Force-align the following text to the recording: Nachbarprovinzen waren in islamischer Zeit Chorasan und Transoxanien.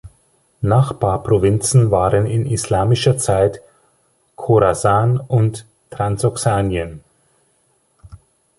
Nachbarprovinzen 0.61 1.91
waren 1.91 2.25
in 2.25 2.47
islamischer 2.47 3.19
Zeit 3.19 3.61
Chorasan 4.35 5.19
und 5.19 5.67
Transoxanien. 5.91 7.03